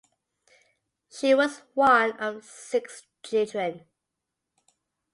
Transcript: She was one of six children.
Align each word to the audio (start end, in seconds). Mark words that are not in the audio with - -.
She 1.11 1.35
was 1.35 1.59
one 1.75 2.13
of 2.13 2.43
six 2.43 3.03
children. 3.21 3.85